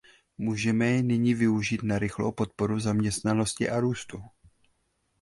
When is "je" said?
0.85-1.03